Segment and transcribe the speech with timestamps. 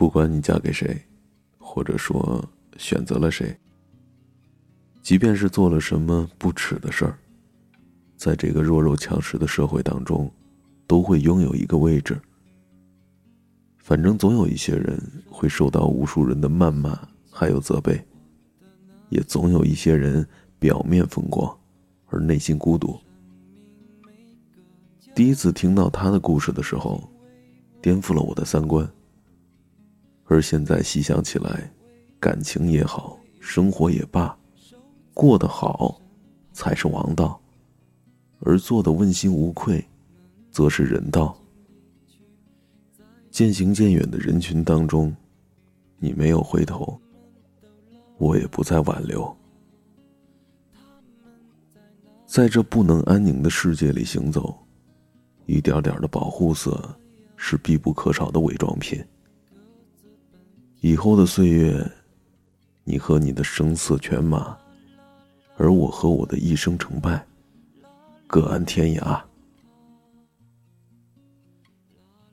[0.00, 0.98] 不管你嫁给谁，
[1.58, 2.42] 或者说
[2.78, 3.54] 选择了谁，
[5.02, 7.18] 即便是做了什么不耻的事儿，
[8.16, 10.32] 在这个弱肉强食的社会当中，
[10.86, 12.18] 都会拥有一个位置。
[13.76, 14.98] 反正总有一些人
[15.28, 16.98] 会受到无数人的谩骂，
[17.30, 18.02] 还有责备，
[19.10, 20.26] 也总有一些人
[20.58, 21.54] 表面风光，
[22.06, 22.98] 而内心孤独。
[25.14, 27.06] 第一次听到他的故事的时候，
[27.82, 28.90] 颠覆了我的三观。
[30.30, 31.68] 而现在细想起来，
[32.20, 34.38] 感情也好，生活也罢，
[35.12, 36.00] 过得好，
[36.52, 37.36] 才是王道；
[38.38, 39.84] 而做的问心无愧，
[40.52, 41.36] 则是人道。
[43.28, 45.12] 渐行渐远的人群当中，
[45.98, 46.96] 你没有回头，
[48.16, 49.36] 我也不再挽留。
[52.24, 54.56] 在这不能安宁的世界里行走，
[55.46, 56.96] 一点点的保护色，
[57.36, 59.04] 是必不可少的伪装品。
[60.82, 61.86] 以后的岁月，
[62.84, 64.56] 你和你的声色犬马，
[65.58, 67.22] 而我和我的一生成败，
[68.26, 69.20] 各安天涯。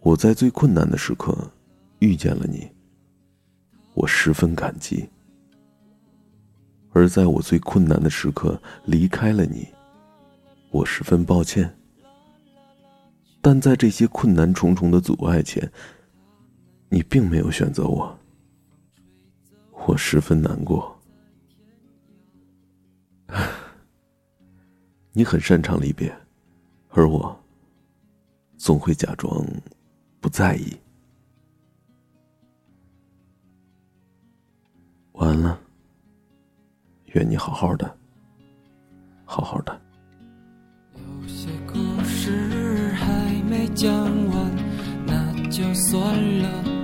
[0.00, 1.34] 我在最困难的时刻
[2.00, 2.70] 遇见了你，
[3.94, 5.08] 我十分感激；
[6.92, 9.66] 而在我最困难的时刻离开了你，
[10.70, 11.74] 我十分抱歉。
[13.40, 15.72] 但在这些困难重重的阻碍前，
[16.90, 18.18] 你并没有选择我。
[19.86, 20.98] 我十分难过，
[25.12, 26.12] 你很擅长离别，
[26.88, 27.38] 而我
[28.56, 29.46] 总会假装
[30.20, 30.74] 不在意。
[35.12, 35.60] 完了，
[37.12, 37.96] 愿你好好的，
[39.24, 39.80] 好好的。
[40.94, 43.92] 有些故事还没讲
[44.28, 44.56] 完，
[45.06, 46.83] 那就算了。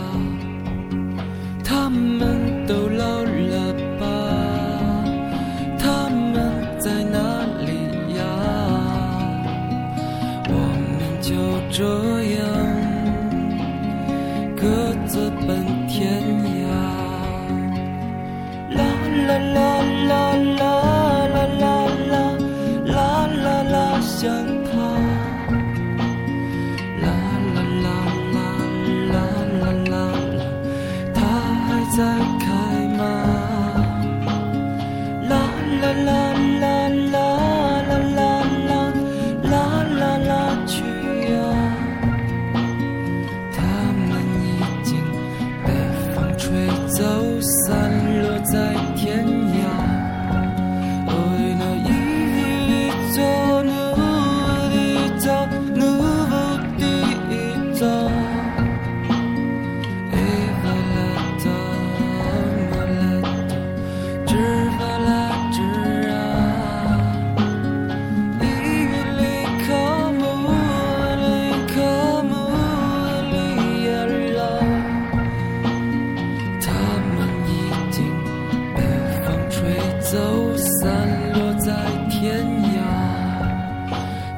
[80.11, 80.17] 走
[80.57, 81.71] 散落在
[82.09, 82.45] 天
[82.75, 82.77] 涯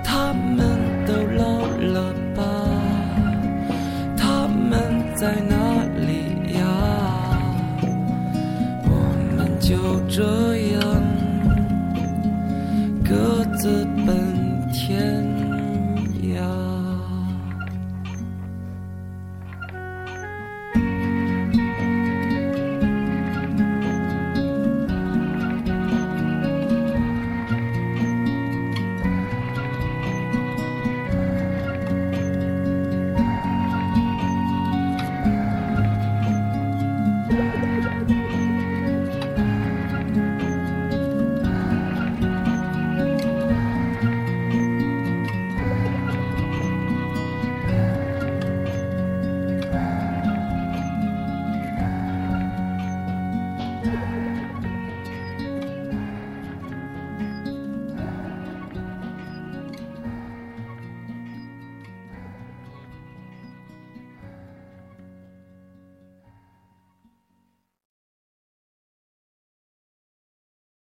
[0.04, 2.44] 他们都老了吧？
[4.16, 4.72] 他们
[5.16, 5.63] 在哪